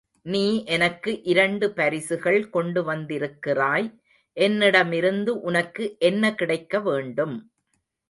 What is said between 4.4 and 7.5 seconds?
என்னிடமிருந்து உனக்கு என்ன கிடைக்கவேண்டும்.